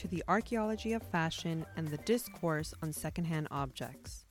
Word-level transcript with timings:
to 0.00 0.08
the 0.08 0.24
Archaeology 0.28 0.94
of 0.94 1.02
Fashion 1.02 1.66
and 1.76 1.86
the 1.86 1.98
Discourse 1.98 2.72
on 2.82 2.90
Secondhand 2.90 3.48
Objects, 3.50 4.24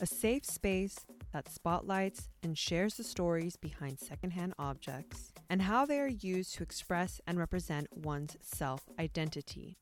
a 0.00 0.06
safe 0.06 0.46
space 0.46 0.96
that 1.34 1.46
spotlights 1.46 2.30
and 2.42 2.56
shares 2.56 2.94
the 2.94 3.04
stories 3.04 3.54
behind 3.54 3.98
secondhand 3.98 4.54
objects 4.58 5.34
and 5.50 5.60
how 5.60 5.84
they 5.84 6.00
are 6.00 6.08
used 6.08 6.54
to 6.54 6.62
express 6.62 7.20
and 7.26 7.38
represent 7.38 7.86
one's 7.98 8.38
self 8.40 8.88
identity. 8.98 9.76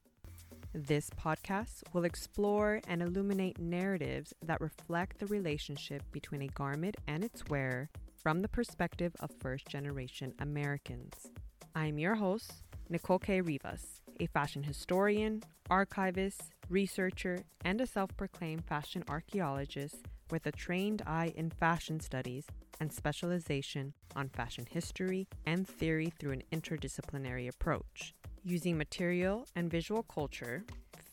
This 0.74 1.08
podcast 1.10 1.84
will 1.92 2.04
explore 2.04 2.80
and 2.88 3.00
illuminate 3.00 3.60
narratives 3.60 4.34
that 4.44 4.60
reflect 4.60 5.20
the 5.20 5.26
relationship 5.26 6.02
between 6.10 6.42
a 6.42 6.48
garment 6.48 6.96
and 7.06 7.22
its 7.22 7.46
wearer 7.46 7.90
from 8.12 8.42
the 8.42 8.48
perspective 8.48 9.14
of 9.20 9.30
first 9.38 9.68
generation 9.68 10.34
Americans. 10.40 11.28
I'm 11.76 11.96
your 11.96 12.16
host, 12.16 12.64
Nicole 12.88 13.20
K. 13.20 13.40
Rivas, 13.40 14.00
a 14.20 14.26
fashion 14.26 14.62
historian, 14.62 15.42
archivist, 15.70 16.42
researcher, 16.68 17.38
and 17.64 17.80
a 17.80 17.86
self 17.86 18.16
proclaimed 18.16 18.64
fashion 18.64 19.04
archaeologist 19.08 20.06
with 20.30 20.46
a 20.46 20.52
trained 20.52 21.02
eye 21.06 21.32
in 21.36 21.50
fashion 21.50 22.00
studies 22.00 22.46
and 22.80 22.92
specialization 22.92 23.92
on 24.14 24.28
fashion 24.28 24.66
history 24.70 25.26
and 25.46 25.66
theory 25.66 26.12
through 26.18 26.32
an 26.32 26.42
interdisciplinary 26.52 27.48
approach. 27.48 28.14
Using 28.44 28.76
material 28.76 29.46
and 29.56 29.70
visual 29.70 30.02
culture, 30.04 30.64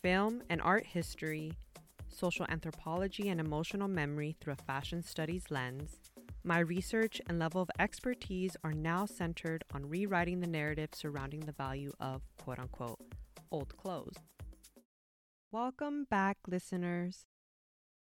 film 0.02 0.44
and 0.50 0.62
art 0.62 0.86
history, 0.86 1.54
social 2.08 2.46
anthropology, 2.50 3.30
and 3.30 3.40
emotional 3.40 3.88
memory 3.88 4.36
through 4.40 4.54
a 4.54 4.64
fashion 4.64 5.02
studies 5.04 5.46
lens, 5.50 5.98
my 6.46 6.60
research 6.60 7.20
and 7.26 7.40
level 7.40 7.60
of 7.60 7.72
expertise 7.80 8.56
are 8.64 8.72
now 8.72 9.04
centered 9.08 9.64
on 9.74 9.90
rewriting 9.90 10.42
the 10.42 10.48
narrative 10.48 10.90
surrounding 10.94 11.40
the 11.40 11.52
value 11.52 11.92
of 12.00 12.22
quote 12.38 12.60
unquote 12.60 13.00
old 13.52 13.76
clothes. 13.78 14.18
Welcome 15.52 16.06
back, 16.08 16.38
listeners. 16.48 17.26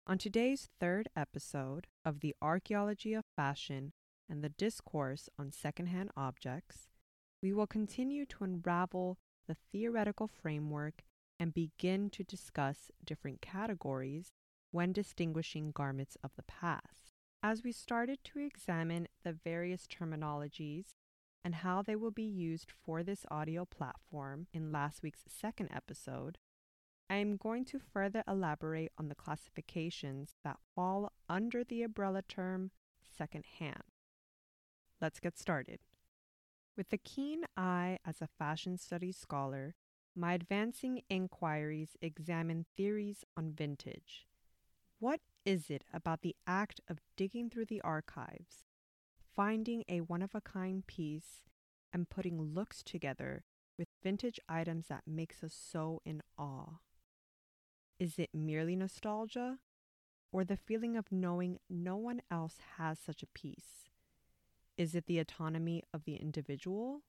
On 0.05 0.19
today's 0.19 0.69
third 0.79 1.09
episode 1.15 1.87
of 2.05 2.19
the 2.19 2.35
Archaeology 2.39 3.15
of 3.15 3.25
Fashion 3.35 3.93
and 4.29 4.43
the 4.43 4.49
Discourse 4.49 5.29
on 5.39 5.51
Secondhand 5.51 6.11
Objects, 6.15 6.89
we 7.41 7.51
will 7.51 7.67
continue 7.67 8.27
to 8.27 8.43
unravel 8.43 9.17
the 9.47 9.57
theoretical 9.71 10.27
framework 10.27 11.01
and 11.39 11.55
begin 11.55 12.11
to 12.11 12.23
discuss 12.23 12.91
different 13.03 13.41
categories 13.41 14.31
when 14.69 14.93
distinguishing 14.93 15.71
garments 15.71 16.17
of 16.23 16.29
the 16.35 16.43
past. 16.43 17.06
As 17.43 17.63
we 17.63 17.71
started 17.71 18.19
to 18.25 18.39
examine 18.39 19.07
the 19.23 19.31
various 19.31 19.87
terminologies 19.87 20.95
and 21.43 21.55
how 21.55 21.81
they 21.81 21.95
will 21.95 22.11
be 22.11 22.23
used 22.23 22.71
for 22.83 23.03
this 23.03 23.25
audio 23.29 23.63
platform 23.63 24.47
in 24.53 24.71
last 24.71 25.03
week's 25.03 25.23
second 25.27 25.69
episode, 25.73 26.39
I 27.09 27.17
am 27.17 27.37
going 27.37 27.63
to 27.65 27.79
further 27.79 28.23
elaborate 28.27 28.91
on 28.97 29.07
the 29.07 29.15
classifications 29.15 30.35
that 30.43 30.57
fall 30.75 31.13
under 31.29 31.63
the 31.63 31.83
umbrella 31.83 32.23
term 32.27 32.71
secondhand. 33.17 33.83
Let's 34.99 35.19
get 35.19 35.37
started. 35.37 35.79
With 36.75 36.91
a 36.91 36.97
keen 36.97 37.43
eye 37.55 37.99
as 38.03 38.19
a 38.19 38.27
fashion 38.39 38.77
studies 38.77 39.17
scholar, 39.17 39.75
my 40.15 40.33
advancing 40.33 41.01
inquiries 41.07 41.95
examine 42.01 42.65
theories 42.75 43.23
on 43.37 43.53
vintage. 43.53 44.27
What 44.99 45.21
is 45.47 45.69
it 45.69 45.85
about 45.93 46.23
the 46.23 46.35
act 46.45 46.81
of 46.89 46.99
digging 47.15 47.49
through 47.49 47.63
the 47.63 47.79
archives, 47.79 48.65
finding 49.33 49.81
a 49.87 50.01
one 50.01 50.21
of 50.21 50.35
a 50.35 50.41
kind 50.41 50.85
piece, 50.85 51.45
and 51.93 52.09
putting 52.09 52.53
looks 52.53 52.83
together 52.83 53.45
with 53.77 53.87
vintage 54.03 54.41
items 54.49 54.87
that 54.87 55.07
makes 55.07 55.45
us 55.45 55.53
so 55.53 56.01
in 56.05 56.21
awe? 56.37 56.79
Is 57.97 58.19
it 58.19 58.31
merely 58.33 58.75
nostalgia, 58.75 59.59
or 60.33 60.43
the 60.43 60.57
feeling 60.57 60.97
of 60.97 61.13
knowing 61.13 61.59
no 61.69 61.95
one 61.95 62.21
else 62.29 62.57
has 62.77 62.99
such 62.99 63.23
a 63.23 63.27
piece? 63.27 63.87
Is 64.77 64.95
it 64.95 65.05
the 65.05 65.17
autonomy 65.17 65.81
of 65.93 66.03
the 66.03 66.17
individual? 66.17 67.03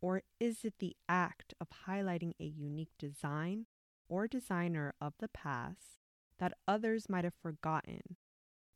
Or 0.00 0.22
is 0.38 0.64
it 0.64 0.74
the 0.78 0.94
act 1.08 1.52
of 1.60 1.66
highlighting 1.88 2.34
a 2.38 2.44
unique 2.44 2.96
design 2.96 3.66
or 4.08 4.28
designer 4.28 4.94
of 5.00 5.14
the 5.18 5.26
past 5.26 6.05
that 6.38 6.52
others 6.66 7.08
might 7.08 7.24
have 7.24 7.34
forgotten 7.34 8.16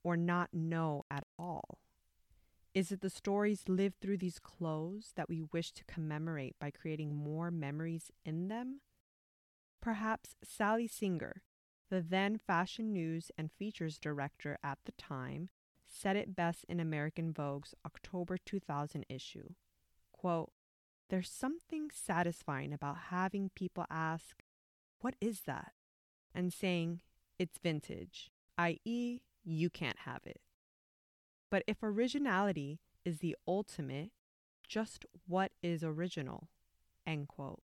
or 0.03 0.17
not 0.17 0.51
know 0.53 1.05
at 1.11 1.25
all? 1.39 1.79
Is 2.73 2.93
it 2.93 3.01
the 3.01 3.11
stories 3.11 3.65
lived 3.69 3.97
through 4.01 4.19
these 4.19 4.39
clothes 4.39 5.13
that 5.17 5.29
we 5.29 5.43
wish 5.43 5.73
to 5.73 5.85
commemorate 5.85 6.57
by 6.61 6.71
creating 6.71 7.17
more 7.17 7.51
memories 7.51 8.13
in 8.25 8.49
them? 8.49 8.81
Perhaps 9.83 10.37
Sally 10.45 10.87
Singer, 10.87 11.43
the 11.91 12.01
then 12.01 12.39
fashion 12.39 12.93
news 12.93 13.33
and 13.37 13.51
features 13.51 13.99
director 13.99 14.57
at 14.63 14.79
the 14.85 14.93
time, 14.93 15.49
said 15.85 16.15
it 16.15 16.37
best 16.37 16.65
in 16.69 16.79
American 16.79 17.33
Vogue's 17.33 17.75
October 17.85 18.39
2000 18.39 19.05
issue. 19.09 19.55
Quote, 20.13 20.53
There's 21.09 21.29
something 21.29 21.91
satisfying 21.93 22.73
about 22.73 22.99
having 23.11 23.51
people 23.57 23.87
ask, 23.91 24.45
What 25.01 25.17
is 25.21 25.41
that? 25.47 25.73
and 26.33 26.53
saying, 26.53 27.01
It's 27.41 27.57
vintage, 27.57 28.31
i.e., 28.59 29.23
you 29.43 29.71
can't 29.71 30.01
have 30.01 30.27
it. 30.27 30.43
But 31.51 31.65
if 31.67 31.83
originality 31.83 32.81
is 33.03 33.21
the 33.21 33.35
ultimate, 33.49 34.11
just 34.69 35.07
what 35.27 35.53
is 35.63 35.83
original? 35.83 36.49
End 37.07 37.29
quote. 37.29 37.63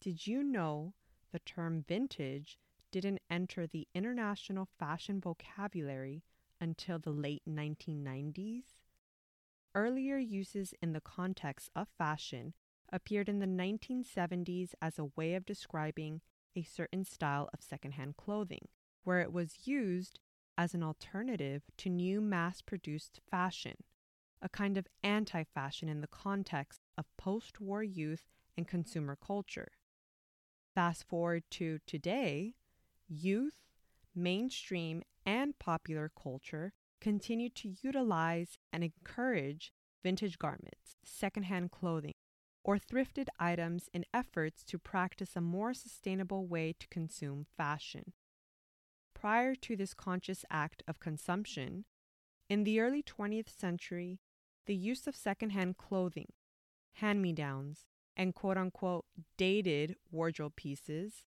Did 0.00 0.26
you 0.26 0.42
know 0.42 0.94
the 1.32 1.40
term 1.40 1.84
vintage 1.86 2.58
didn't 2.90 3.20
enter 3.28 3.66
the 3.66 3.88
international 3.94 4.68
fashion 4.78 5.20
vocabulary 5.20 6.22
until 6.58 6.98
the 6.98 7.10
late 7.10 7.42
1990s? 7.46 8.62
Earlier 9.74 10.16
uses 10.16 10.72
in 10.80 10.94
the 10.94 11.02
context 11.02 11.68
of 11.76 11.88
fashion 11.98 12.54
appeared 12.90 13.28
in 13.28 13.38
the 13.38 13.46
1970s 13.46 14.70
as 14.80 14.98
a 14.98 15.10
way 15.14 15.34
of 15.34 15.44
describing 15.44 16.22
a 16.56 16.62
certain 16.62 17.04
style 17.04 17.48
of 17.52 17.62
secondhand 17.62 18.16
clothing, 18.16 18.68
where 19.04 19.20
it 19.20 19.32
was 19.32 19.66
used 19.66 20.18
as 20.58 20.74
an 20.74 20.82
alternative 20.82 21.62
to 21.78 21.88
new 21.88 22.20
mass 22.20 22.60
produced 22.60 23.20
fashion, 23.30 23.76
a 24.40 24.48
kind 24.48 24.76
of 24.76 24.86
anti 25.02 25.44
fashion 25.44 25.88
in 25.88 26.00
the 26.00 26.06
context 26.06 26.80
of 26.98 27.16
post 27.16 27.60
war 27.60 27.82
youth 27.82 28.28
and 28.56 28.68
consumer 28.68 29.16
culture. 29.16 29.72
Fast 30.74 31.08
forward 31.08 31.44
to 31.50 31.78
today, 31.86 32.54
youth, 33.08 33.58
mainstream, 34.14 35.02
and 35.24 35.58
popular 35.58 36.10
culture 36.20 36.72
continue 37.00 37.48
to 37.50 37.74
utilize 37.82 38.58
and 38.72 38.84
encourage 38.84 39.72
vintage 40.02 40.38
garments, 40.38 40.96
secondhand 41.04 41.70
clothing, 41.70 42.14
or 42.64 42.78
thrifted 42.78 43.26
items 43.38 43.88
in 43.92 44.04
efforts 44.14 44.62
to 44.64 44.78
practice 44.78 45.36
a 45.36 45.40
more 45.40 45.74
sustainable 45.74 46.46
way 46.46 46.74
to 46.78 46.86
consume 46.88 47.46
fashion. 47.56 48.12
Prior 49.14 49.54
to 49.56 49.76
this 49.76 49.94
conscious 49.94 50.44
act 50.50 50.82
of 50.86 51.00
consumption, 51.00 51.84
in 52.48 52.64
the 52.64 52.80
early 52.80 53.02
20th 53.02 53.48
century, 53.48 54.20
the 54.66 54.74
use 54.74 55.06
of 55.06 55.16
secondhand 55.16 55.76
clothing, 55.76 56.32
hand 56.94 57.20
me 57.22 57.32
downs, 57.32 57.86
and 58.16 58.34
quote 58.34 58.56
unquote 58.56 59.06
dated 59.36 59.96
wardrobe 60.10 60.54
pieces 60.56 61.24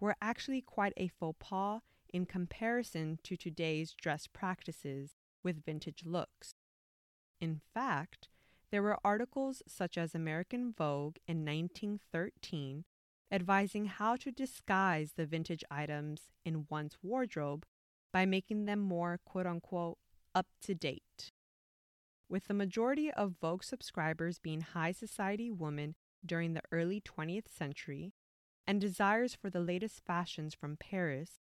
were 0.00 0.16
actually 0.20 0.60
quite 0.60 0.92
a 0.96 1.08
faux 1.08 1.36
pas 1.38 1.80
in 2.12 2.26
comparison 2.26 3.18
to 3.22 3.36
today's 3.36 3.94
dress 3.94 4.26
practices 4.26 5.16
with 5.42 5.64
vintage 5.64 6.04
looks. 6.04 6.54
In 7.40 7.60
fact, 7.72 8.28
there 8.74 8.82
were 8.82 8.98
articles 9.04 9.62
such 9.68 9.96
as 9.96 10.16
American 10.16 10.74
Vogue 10.76 11.18
in 11.28 11.44
1913 11.44 12.82
advising 13.30 13.84
how 13.86 14.16
to 14.16 14.32
disguise 14.32 15.12
the 15.12 15.24
vintage 15.24 15.62
items 15.70 16.22
in 16.44 16.66
one's 16.68 16.96
wardrobe 17.00 17.64
by 18.12 18.26
making 18.26 18.64
them 18.64 18.80
more 18.80 19.20
quote 19.24 19.46
unquote 19.46 19.98
up 20.34 20.46
to 20.60 20.74
date. 20.74 21.30
With 22.28 22.48
the 22.48 22.54
majority 22.54 23.12
of 23.12 23.36
Vogue 23.40 23.62
subscribers 23.62 24.40
being 24.40 24.62
high 24.62 24.90
society 24.90 25.52
women 25.52 25.94
during 26.26 26.54
the 26.54 26.62
early 26.72 27.00
20th 27.00 27.46
century 27.48 28.12
and 28.66 28.80
desires 28.80 29.36
for 29.36 29.50
the 29.50 29.60
latest 29.60 30.02
fashions 30.04 30.52
from 30.52 30.78
Paris, 30.78 31.38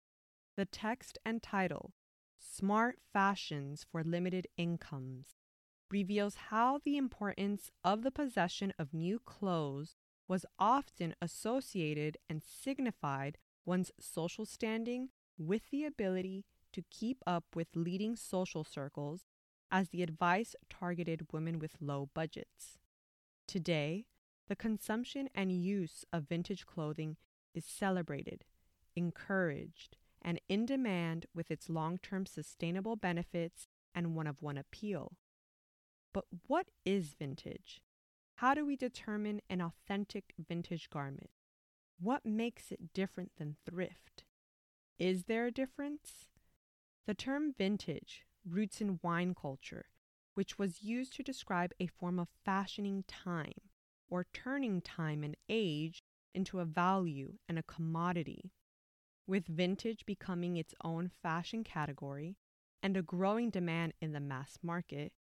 the 0.57 0.65
text 0.65 1.17
and 1.23 1.41
title, 1.41 1.93
Smart 2.37 2.97
Fashions 3.13 3.85
for 3.89 4.03
Limited 4.03 4.47
Incomes, 4.57 5.37
reveals 5.91 6.35
how 6.49 6.79
the 6.83 6.97
importance 6.97 7.69
of 7.83 8.01
the 8.01 8.11
possession 8.11 8.73
of 8.79 8.93
new 8.93 9.19
clothes 9.19 9.95
was 10.27 10.45
often 10.57 11.13
associated 11.21 12.17
and 12.29 12.41
signified 12.41 13.37
one's 13.65 13.91
social 13.99 14.45
standing 14.45 15.09
with 15.37 15.69
the 15.71 15.83
ability 15.85 16.45
to 16.71 16.83
keep 16.89 17.21
up 17.27 17.43
with 17.53 17.67
leading 17.75 18.15
social 18.15 18.63
circles 18.63 19.25
as 19.71 19.89
the 19.89 20.03
advice 20.03 20.55
targeted 20.69 21.27
women 21.31 21.59
with 21.59 21.81
low 21.81 22.09
budgets. 22.13 22.77
Today, 23.47 24.05
the 24.47 24.55
consumption 24.55 25.29
and 25.35 25.51
use 25.51 26.05
of 26.11 26.27
vintage 26.27 26.65
clothing 26.65 27.17
is 27.53 27.65
celebrated, 27.65 28.45
encouraged, 28.95 29.97
and 30.21 30.39
in 30.47 30.65
demand 30.65 31.25
with 31.33 31.51
its 31.51 31.69
long 31.69 31.97
term 31.97 32.25
sustainable 32.25 32.95
benefits 32.95 33.67
and 33.93 34.15
one 34.15 34.27
of 34.27 34.41
one 34.41 34.57
appeal. 34.57 35.13
But 36.13 36.25
what 36.47 36.67
is 36.85 37.13
vintage? 37.13 37.81
How 38.35 38.53
do 38.53 38.65
we 38.65 38.75
determine 38.75 39.41
an 39.49 39.61
authentic 39.61 40.33
vintage 40.37 40.89
garment? 40.89 41.29
What 41.99 42.25
makes 42.25 42.71
it 42.71 42.93
different 42.93 43.31
than 43.37 43.57
thrift? 43.65 44.23
Is 44.97 45.25
there 45.25 45.45
a 45.45 45.51
difference? 45.51 46.29
The 47.05 47.13
term 47.13 47.53
vintage 47.57 48.25
roots 48.45 48.81
in 48.81 48.99
wine 49.01 49.35
culture, 49.35 49.85
which 50.33 50.57
was 50.57 50.83
used 50.83 51.13
to 51.15 51.23
describe 51.23 51.71
a 51.79 51.87
form 51.87 52.19
of 52.19 52.29
fashioning 52.43 53.03
time 53.07 53.69
or 54.09 54.25
turning 54.33 54.81
time 54.81 55.23
and 55.23 55.37
age 55.47 56.03
into 56.33 56.59
a 56.59 56.65
value 56.65 57.37
and 57.47 57.57
a 57.57 57.63
commodity. 57.63 58.51
With 59.27 59.47
vintage 59.47 60.05
becoming 60.05 60.57
its 60.57 60.73
own 60.83 61.11
fashion 61.21 61.63
category 61.63 62.37
and 62.83 62.97
a 62.97 63.01
growing 63.01 63.49
demand 63.49 63.93
in 64.01 64.11
the 64.11 64.19
mass 64.19 64.57
market, 64.61 65.13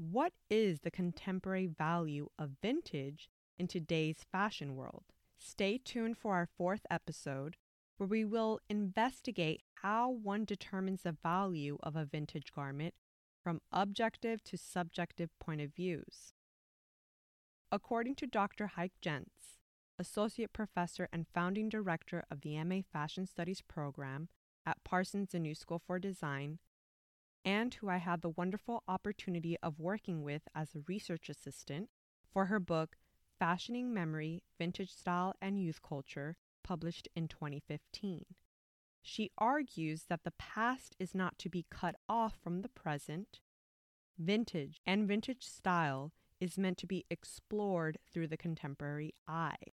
what 0.00 0.32
is 0.48 0.80
the 0.80 0.90
contemporary 0.90 1.66
value 1.66 2.30
of 2.38 2.56
vintage 2.62 3.28
in 3.58 3.66
today's 3.66 4.24
fashion 4.32 4.74
world? 4.74 5.04
Stay 5.36 5.76
tuned 5.76 6.16
for 6.16 6.34
our 6.34 6.48
fourth 6.56 6.86
episode, 6.90 7.56
where 7.98 8.06
we 8.06 8.24
will 8.24 8.60
investigate 8.70 9.60
how 9.82 10.08
one 10.08 10.46
determines 10.46 11.02
the 11.02 11.16
value 11.22 11.76
of 11.82 11.96
a 11.96 12.06
vintage 12.06 12.50
garment 12.54 12.94
from 13.44 13.60
objective 13.72 14.42
to 14.42 14.56
subjective 14.56 15.28
point 15.38 15.60
of 15.60 15.74
views. 15.74 16.32
According 17.70 18.14
to 18.16 18.26
Dr. 18.26 18.68
Heike 18.68 19.00
Jenss, 19.02 19.58
Associate 19.98 20.50
Professor 20.50 21.10
and 21.12 21.26
Founding 21.34 21.68
Director 21.68 22.24
of 22.30 22.40
the 22.40 22.62
MA 22.64 22.80
Fashion 22.90 23.26
Studies 23.26 23.60
program 23.60 24.28
at 24.64 24.82
Parsons 24.82 25.32
the 25.32 25.38
New 25.38 25.54
School 25.54 25.82
for 25.86 25.98
Design, 25.98 26.58
and 27.44 27.72
who 27.74 27.88
I 27.88 27.98
had 27.98 28.22
the 28.22 28.28
wonderful 28.28 28.82
opportunity 28.86 29.56
of 29.62 29.80
working 29.80 30.22
with 30.22 30.42
as 30.54 30.74
a 30.74 30.84
research 30.86 31.28
assistant 31.28 31.88
for 32.32 32.46
her 32.46 32.60
book 32.60 32.96
Fashioning 33.38 33.92
Memory 33.92 34.42
Vintage 34.58 34.92
Style 34.92 35.34
and 35.40 35.60
Youth 35.60 35.80
Culture, 35.82 36.36
published 36.62 37.08
in 37.16 37.26
2015. 37.26 38.26
She 39.02 39.30
argues 39.38 40.04
that 40.08 40.24
the 40.24 40.32
past 40.32 40.94
is 40.98 41.14
not 41.14 41.38
to 41.38 41.48
be 41.48 41.66
cut 41.70 41.96
off 42.08 42.34
from 42.42 42.60
the 42.60 42.68
present. 42.68 43.40
Vintage 44.18 44.80
and 44.84 45.08
vintage 45.08 45.44
style 45.44 46.12
is 46.38 46.58
meant 46.58 46.76
to 46.78 46.86
be 46.86 47.06
explored 47.10 47.98
through 48.12 48.28
the 48.28 48.36
contemporary 48.36 49.14
eye. 49.26 49.72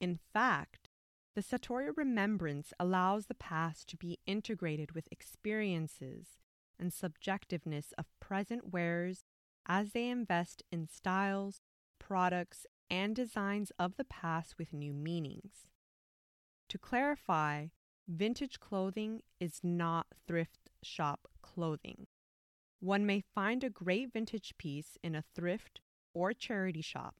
In 0.00 0.18
fact, 0.32 0.88
the 1.34 1.42
Sartorial 1.42 1.94
remembrance 1.96 2.72
allows 2.80 3.26
the 3.26 3.34
past 3.34 3.88
to 3.88 3.96
be 3.96 4.18
integrated 4.26 4.92
with 4.92 5.06
experiences 5.10 6.38
and 6.80 6.90
subjectiveness 6.90 7.92
of 7.98 8.06
present 8.18 8.72
wearers 8.72 9.24
as 9.66 9.92
they 9.92 10.08
invest 10.08 10.62
in 10.72 10.88
styles, 10.88 11.60
products, 11.98 12.66
and 12.90 13.14
designs 13.14 13.70
of 13.78 13.96
the 13.96 14.04
past 14.04 14.56
with 14.58 14.72
new 14.72 14.92
meanings. 14.92 15.68
To 16.70 16.78
clarify, 16.78 17.66
vintage 18.08 18.58
clothing 18.58 19.20
is 19.38 19.60
not 19.62 20.06
thrift 20.26 20.70
shop 20.82 21.28
clothing. 21.42 22.06
One 22.80 23.04
may 23.04 23.22
find 23.34 23.62
a 23.62 23.70
great 23.70 24.12
vintage 24.12 24.54
piece 24.56 24.96
in 25.02 25.14
a 25.14 25.24
thrift 25.34 25.80
or 26.14 26.32
charity 26.32 26.80
shop, 26.80 27.16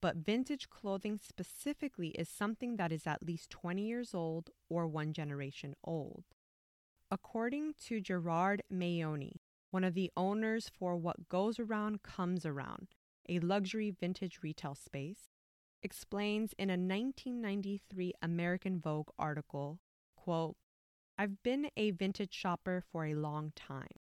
but 0.00 0.16
vintage 0.16 0.70
clothing 0.70 1.18
specifically 1.18 2.08
is 2.10 2.28
something 2.28 2.76
that 2.76 2.90
is 2.90 3.06
at 3.06 3.22
least 3.22 3.50
20 3.50 3.82
years 3.82 4.14
old 4.14 4.50
or 4.68 4.86
one 4.86 5.12
generation 5.12 5.74
old. 5.84 6.24
According 7.10 7.72
to 7.86 8.02
Gerard 8.02 8.62
Maione, 8.70 9.36
one 9.70 9.82
of 9.82 9.94
the 9.94 10.10
owners 10.14 10.68
for 10.68 10.94
What 10.94 11.30
Goes 11.30 11.58
Around 11.58 12.02
Comes 12.02 12.44
Around, 12.44 12.88
a 13.30 13.38
luxury 13.40 13.90
vintage 13.90 14.40
retail 14.42 14.74
space, 14.74 15.30
explains 15.82 16.52
in 16.58 16.68
a 16.68 16.72
1993 16.72 18.12
American 18.20 18.78
Vogue 18.78 19.08
article, 19.18 19.78
quote, 20.18 20.56
I've 21.16 21.42
been 21.42 21.70
a 21.78 21.92
vintage 21.92 22.34
shopper 22.34 22.84
for 22.92 23.06
a 23.06 23.14
long 23.14 23.52
time, 23.56 24.00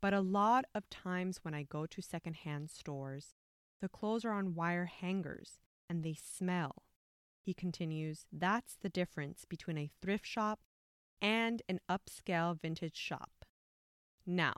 but 0.00 0.14
a 0.14 0.20
lot 0.20 0.66
of 0.72 0.88
times 0.88 1.40
when 1.42 1.52
I 1.52 1.64
go 1.64 1.84
to 1.86 2.00
secondhand 2.00 2.70
stores, 2.70 3.34
the 3.80 3.88
clothes 3.88 4.24
are 4.24 4.32
on 4.32 4.54
wire 4.54 4.86
hangers 4.86 5.58
and 5.90 6.04
they 6.04 6.14
smell. 6.14 6.84
He 7.42 7.54
continues, 7.54 8.24
that's 8.30 8.76
the 8.80 8.88
difference 8.88 9.44
between 9.44 9.78
a 9.78 9.90
thrift 10.00 10.26
shop 10.26 10.60
and 11.20 11.62
an 11.68 11.80
upscale 11.88 12.58
vintage 12.60 12.96
shop. 12.96 13.44
Now, 14.26 14.54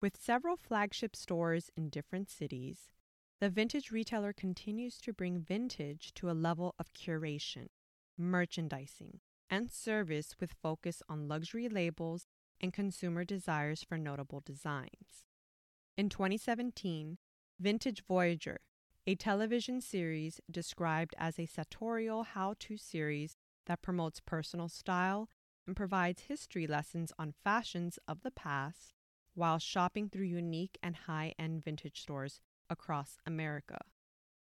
with 0.00 0.20
several 0.20 0.56
flagship 0.56 1.16
stores 1.16 1.70
in 1.76 1.88
different 1.88 2.30
cities, 2.30 2.90
the 3.40 3.50
vintage 3.50 3.90
retailer 3.90 4.32
continues 4.32 4.98
to 4.98 5.12
bring 5.12 5.40
vintage 5.40 6.12
to 6.14 6.30
a 6.30 6.32
level 6.32 6.74
of 6.78 6.92
curation, 6.92 7.68
merchandising, 8.16 9.20
and 9.48 9.70
service 9.70 10.34
with 10.40 10.56
focus 10.60 11.02
on 11.08 11.28
luxury 11.28 11.68
labels 11.68 12.26
and 12.60 12.72
consumer 12.72 13.24
desires 13.24 13.84
for 13.84 13.96
notable 13.96 14.40
designs. 14.44 15.24
In 15.96 16.08
2017, 16.08 17.18
Vintage 17.60 18.04
Voyager, 18.06 18.58
a 19.06 19.14
television 19.14 19.80
series 19.80 20.40
described 20.50 21.14
as 21.18 21.38
a 21.38 21.46
sartorial 21.46 22.24
how 22.24 22.54
to 22.60 22.76
series 22.76 23.36
that 23.66 23.82
promotes 23.82 24.20
personal 24.20 24.68
style 24.68 25.28
and 25.68 25.76
provides 25.76 26.22
history 26.22 26.66
lessons 26.66 27.12
on 27.18 27.34
fashions 27.44 27.98
of 28.08 28.22
the 28.22 28.30
past 28.30 28.94
while 29.34 29.58
shopping 29.58 30.08
through 30.08 30.24
unique 30.24 30.78
and 30.82 30.96
high 30.96 31.34
end 31.38 31.62
vintage 31.62 32.00
stores 32.00 32.40
across 32.70 33.18
America. 33.26 33.78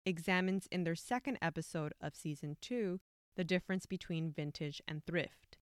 Examines 0.04 0.68
in 0.70 0.84
their 0.84 0.94
second 0.94 1.38
episode 1.42 1.94
of 2.00 2.14
season 2.14 2.56
2 2.60 3.00
the 3.36 3.44
difference 3.44 3.86
between 3.86 4.30
vintage 4.30 4.82
and 4.86 5.04
thrift. 5.04 5.56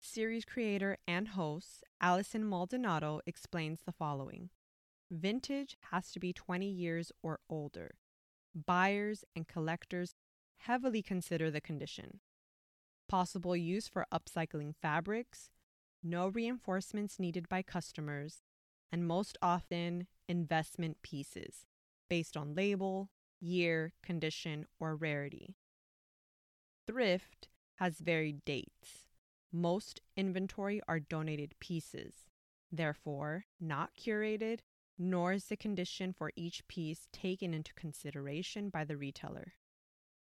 Series 0.00 0.44
creator 0.44 0.96
and 1.08 1.28
host 1.28 1.82
Allison 2.00 2.48
Maldonado 2.48 3.20
explains 3.26 3.80
the 3.84 3.92
following 3.92 4.50
Vintage 5.10 5.76
has 5.90 6.12
to 6.12 6.20
be 6.20 6.32
20 6.32 6.66
years 6.66 7.10
or 7.22 7.40
older. 7.50 7.96
Buyers 8.54 9.24
and 9.34 9.48
collectors 9.48 10.14
heavily 10.58 11.02
consider 11.02 11.50
the 11.50 11.60
condition 11.60 12.20
possible 13.12 13.54
use 13.54 13.88
for 13.88 14.06
upcycling 14.10 14.74
fabrics, 14.80 15.50
no 16.02 16.28
reinforcements 16.28 17.20
needed 17.20 17.46
by 17.46 17.60
customers, 17.60 18.42
and 18.90 19.06
most 19.06 19.36
often 19.42 20.06
investment 20.30 20.96
pieces 21.02 21.66
based 22.08 22.38
on 22.38 22.54
label, 22.54 23.10
year, 23.38 23.92
condition, 24.02 24.64
or 24.80 24.96
rarity. 24.96 25.56
Thrift 26.86 27.48
has 27.74 27.98
varied 27.98 28.46
dates. 28.46 29.04
Most 29.52 30.00
inventory 30.16 30.80
are 30.88 30.98
donated 30.98 31.54
pieces, 31.60 32.14
therefore, 32.70 33.44
not 33.60 33.90
curated, 33.94 34.60
nor 34.98 35.34
is 35.34 35.44
the 35.44 35.56
condition 35.58 36.14
for 36.14 36.32
each 36.34 36.66
piece 36.66 37.08
taken 37.12 37.52
into 37.52 37.74
consideration 37.74 38.70
by 38.70 38.84
the 38.84 38.96
retailer. 38.96 39.52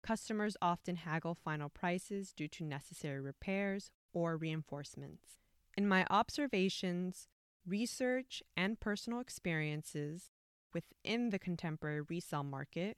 Customers 0.03 0.57
often 0.61 0.97
haggle 0.97 1.35
final 1.35 1.69
prices 1.69 2.33
due 2.33 2.49
to 2.49 2.65
necessary 2.65 3.21
repairs 3.21 3.91
or 4.13 4.37
reinforcements. 4.37 5.39
In 5.77 5.87
my 5.87 6.07
observations, 6.11 7.29
research, 7.67 8.43
and 8.57 8.81
personal 8.81 9.21
experiences 9.21 10.31
within 10.75 11.31
the 11.31 11.39
contemporary 11.39 12.01
resale 12.01 12.43
market, 12.43 12.97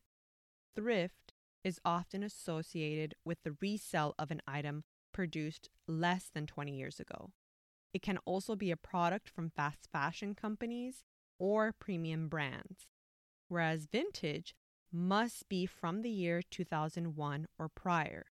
thrift 0.75 1.34
is 1.62 1.80
often 1.84 2.23
associated 2.23 3.14
with 3.25 3.38
the 3.42 3.56
resale 3.61 4.14
of 4.18 4.30
an 4.30 4.40
item 4.46 4.84
produced 5.12 5.68
less 5.87 6.30
than 6.32 6.46
20 6.46 6.76
years 6.76 6.99
ago. 6.99 7.30
It 7.92 8.02
can 8.02 8.18
also 8.25 8.56
be 8.56 8.70
a 8.70 8.76
product 8.76 9.28
from 9.28 9.50
fast 9.50 9.88
fashion 9.92 10.34
companies 10.34 11.04
or 11.38 11.73
premium 11.73 12.28
brands, 12.28 12.87
whereas 13.49 13.87
vintage 13.90 14.54
must 14.94 15.48
be 15.48 15.66
from 15.66 16.02
the 16.02 16.10
year 16.10 16.40
2001 16.40 17.48
or 17.58 17.68
prior. 17.68 18.26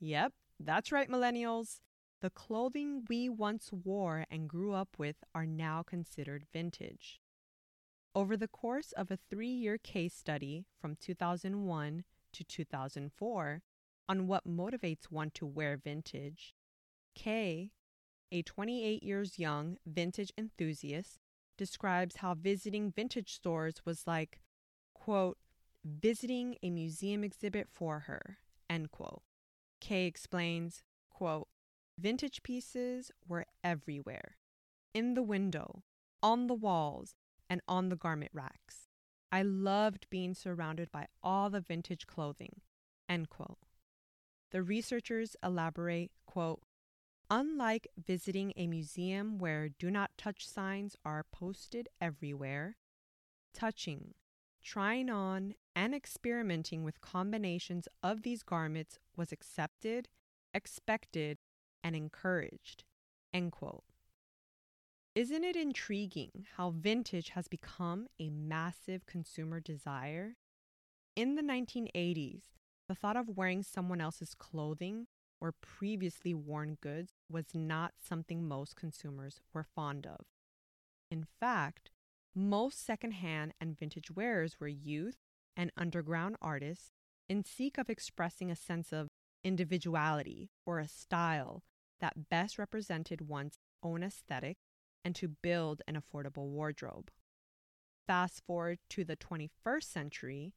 Yep, 0.00 0.32
that's 0.58 0.90
right, 0.90 1.10
millennials. 1.10 1.80
The 2.22 2.30
clothing 2.30 3.04
we 3.08 3.28
once 3.28 3.70
wore 3.72 4.24
and 4.30 4.48
grew 4.48 4.72
up 4.72 4.88
with 4.96 5.16
are 5.34 5.46
now 5.46 5.82
considered 5.82 6.46
vintage. 6.52 7.20
Over 8.14 8.36
the 8.36 8.48
course 8.48 8.92
of 8.92 9.10
a 9.10 9.18
three 9.28 9.52
year 9.52 9.76
case 9.76 10.14
study 10.14 10.64
from 10.80 10.96
2001 10.96 12.04
to 12.32 12.44
2004 12.44 13.62
on 14.08 14.26
what 14.26 14.48
motivates 14.48 15.04
one 15.10 15.30
to 15.34 15.46
wear 15.46 15.76
vintage, 15.76 16.54
Kay, 17.14 17.72
a 18.32 18.42
28 18.42 19.02
years 19.02 19.38
young 19.38 19.76
vintage 19.86 20.32
enthusiast, 20.38 21.18
describes 21.58 22.16
how 22.16 22.34
visiting 22.34 22.90
vintage 22.90 23.34
stores 23.34 23.82
was 23.84 24.06
like, 24.06 24.40
quote, 24.94 25.36
visiting 25.84 26.56
a 26.62 26.70
museum 26.70 27.24
exhibit 27.24 27.68
for 27.70 28.00
her, 28.00 28.38
end 28.68 28.90
quote. 28.90 29.22
Kay 29.80 30.06
explains, 30.06 30.82
quote, 31.10 31.48
vintage 31.98 32.42
pieces 32.42 33.10
were 33.26 33.46
everywhere 33.62 34.36
in 34.94 35.14
the 35.14 35.22
window, 35.22 35.82
on 36.22 36.46
the 36.46 36.54
walls, 36.54 37.14
and 37.48 37.60
on 37.66 37.88
the 37.88 37.96
garment 37.96 38.30
racks. 38.34 38.88
I 39.32 39.42
loved 39.42 40.08
being 40.10 40.34
surrounded 40.34 40.90
by 40.90 41.06
all 41.22 41.50
the 41.50 41.60
vintage 41.60 42.06
clothing. 42.06 42.60
End 43.08 43.28
quote. 43.28 43.58
The 44.50 44.62
researchers 44.62 45.36
elaborate, 45.42 46.10
quote, 46.26 46.62
Unlike 47.32 47.86
visiting 47.96 48.52
a 48.56 48.66
museum 48.66 49.38
where 49.38 49.68
do 49.68 49.88
not 49.88 50.10
touch 50.18 50.48
signs 50.48 50.96
are 51.04 51.24
posted 51.30 51.88
everywhere, 52.00 52.76
touching, 53.54 54.14
trying 54.62 55.10
on, 55.10 55.54
and 55.74 55.94
experimenting 55.94 56.84
with 56.84 57.00
combinations 57.00 57.88
of 58.02 58.22
these 58.22 58.42
garments 58.42 58.98
was 59.16 59.32
accepted, 59.32 60.08
expected, 60.54 61.38
and 61.82 61.96
encouraged. 61.96 62.84
End 63.32 63.52
quote. 63.52 63.84
Isn't 65.14 65.44
it 65.44 65.56
intriguing 65.56 66.46
how 66.56 66.70
vintage 66.70 67.30
has 67.30 67.48
become 67.48 68.06
a 68.20 68.30
massive 68.30 69.06
consumer 69.06 69.58
desire? 69.60 70.36
In 71.16 71.34
the 71.34 71.42
1980s, 71.42 72.42
the 72.88 72.94
thought 72.94 73.16
of 73.16 73.36
wearing 73.36 73.62
someone 73.62 74.00
else's 74.00 74.34
clothing 74.34 75.06
or 75.40 75.52
previously 75.52 76.34
worn 76.34 76.76
goods 76.80 77.12
was 77.28 77.46
not 77.54 77.94
something 78.00 78.46
most 78.46 78.76
consumers 78.76 79.40
were 79.52 79.64
fond 79.64 80.06
of. 80.06 80.26
In 81.10 81.24
fact, 81.24 81.90
most 82.34 82.84
secondhand 82.84 83.52
and 83.60 83.78
vintage 83.78 84.10
wearers 84.10 84.58
were 84.60 84.68
youth 84.68 85.16
and 85.56 85.72
underground 85.76 86.36
artists 86.40 86.90
in 87.28 87.44
seek 87.44 87.78
of 87.78 87.90
expressing 87.90 88.50
a 88.50 88.56
sense 88.56 88.92
of 88.92 89.08
individuality 89.42 90.50
or 90.66 90.78
a 90.78 90.88
style 90.88 91.62
that 92.00 92.28
best 92.28 92.58
represented 92.58 93.28
one's 93.28 93.58
own 93.82 94.02
aesthetic 94.02 94.56
and 95.04 95.14
to 95.14 95.28
build 95.28 95.82
an 95.88 96.00
affordable 96.00 96.48
wardrobe. 96.48 97.10
Fast 98.06 98.42
forward 98.46 98.78
to 98.90 99.04
the 99.04 99.16
21st 99.16 99.84
century, 99.84 100.54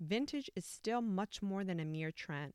vintage 0.00 0.50
is 0.56 0.64
still 0.64 1.00
much 1.00 1.42
more 1.42 1.64
than 1.64 1.80
a 1.80 1.84
mere 1.84 2.10
trend. 2.10 2.52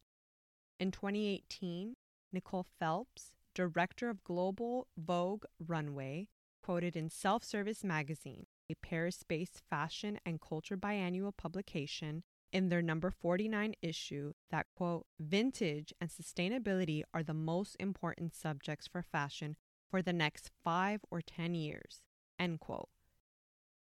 In 0.80 0.92
2018, 0.92 1.94
Nicole 2.34 2.66
Phelps, 2.80 3.32
director 3.54 4.10
of 4.10 4.24
Global 4.24 4.88
Vogue 4.98 5.46
Runway, 5.66 6.28
quoted 6.64 6.96
in 6.96 7.10
Self 7.10 7.44
Service 7.44 7.84
magazine, 7.84 8.46
a 8.72 8.76
Paris 8.76 9.24
based 9.28 9.62
fashion 9.70 10.20
and 10.26 10.42
culture 10.42 10.78
biannual 10.78 11.36
publication, 11.36 12.24
in 12.52 12.70
their 12.70 12.82
number 12.82 13.12
49 13.12 13.76
issue 13.82 14.34
that, 14.50 14.68
quote, 14.76 15.06
vintage 15.20 15.94
and 16.02 16.10
sustainability 16.10 17.04
are 17.14 17.24
the 17.24 17.34
most 17.34 17.76
important 17.80 18.36
subjects 18.36 18.88
for 18.88 19.02
fashion 19.02 19.56
for 19.90 20.02
the 20.02 20.14
next 20.14 20.52
five 20.64 21.02
or 21.10 21.22
10 21.22 21.56
years. 21.56 22.02
End 22.40 22.60
quote. 22.60 22.90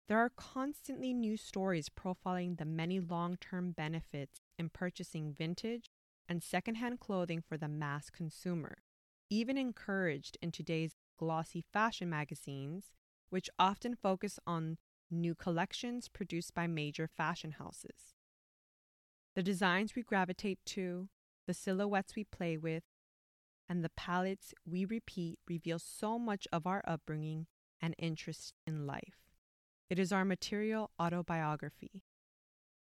There 0.07 0.19
are 0.19 0.31
constantly 0.35 1.13
new 1.13 1.35
stories 1.35 1.89
profiling 1.89 2.57
the 2.57 2.65
many 2.65 2.99
long 2.99 3.37
term 3.37 3.71
benefits 3.71 4.39
in 4.57 4.69
purchasing 4.69 5.33
vintage 5.33 5.89
and 6.29 6.43
secondhand 6.43 6.99
clothing 6.99 7.41
for 7.41 7.57
the 7.57 7.67
mass 7.67 8.09
consumer, 8.09 8.77
even 9.29 9.57
encouraged 9.57 10.37
in 10.41 10.51
today's 10.51 10.95
glossy 11.17 11.63
fashion 11.73 12.09
magazines, 12.09 12.91
which 13.29 13.49
often 13.59 13.95
focus 13.95 14.39
on 14.45 14.77
new 15.09 15.35
collections 15.35 16.09
produced 16.09 16.53
by 16.53 16.67
major 16.67 17.07
fashion 17.07 17.51
houses. 17.51 18.13
The 19.35 19.43
designs 19.43 19.95
we 19.95 20.03
gravitate 20.03 20.59
to, 20.67 21.09
the 21.45 21.53
silhouettes 21.53 22.15
we 22.15 22.23
play 22.23 22.57
with, 22.57 22.83
and 23.69 23.83
the 23.83 23.89
palettes 23.89 24.53
we 24.65 24.85
repeat 24.85 25.39
reveal 25.47 25.79
so 25.79 26.17
much 26.17 26.47
of 26.51 26.65
our 26.65 26.81
upbringing 26.87 27.47
and 27.81 27.95
interest 27.97 28.53
in 28.65 28.87
life. 28.87 29.27
It 29.89 29.99
is 29.99 30.11
our 30.11 30.25
material 30.25 30.91
autobiography. 30.99 32.03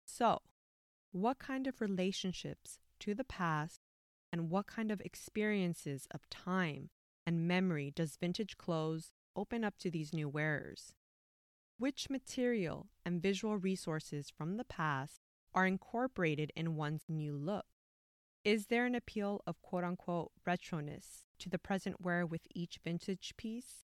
So, 0.04 0.40
what 1.12 1.38
kind 1.38 1.66
of 1.66 1.80
relationships 1.80 2.78
to 3.00 3.14
the 3.14 3.25
past 3.25 3.80
and 4.33 4.50
what 4.50 4.66
kind 4.66 4.90
of 4.90 5.00
experiences 5.00 6.07
of 6.11 6.28
time 6.30 6.90
and 7.26 7.47
memory 7.47 7.92
does 7.95 8.16
vintage 8.16 8.57
clothes 8.57 9.12
open 9.38 9.62
up 9.62 9.78
to 9.78 9.90
these 9.90 10.12
new 10.12 10.28
wearers? 10.28 10.95
Which 11.78 12.11
material 12.11 12.88
and 13.04 13.23
visual 13.23 13.57
resources 13.57 14.28
from 14.28 14.57
the 14.57 14.64
past 14.64 15.21
are 15.54 15.64
incorporated 15.64 16.50
in 16.57 16.75
one's 16.75 17.04
new 17.09 17.37
look? 17.37 17.66
Is 18.45 18.66
there 18.66 18.85
an 18.85 18.97
appeal 18.97 19.40
of 19.47 19.62
quote 19.62 19.85
unquote 19.85 20.33
retroness 20.47 21.25
to 21.38 21.49
the 21.49 21.59
present 21.59 22.00
wear 22.00 22.26
with 22.26 22.42
each 22.52 22.80
vintage 22.83 23.35
piece? 23.37 23.85